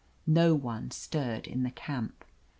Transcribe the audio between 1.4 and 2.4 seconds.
in the camp.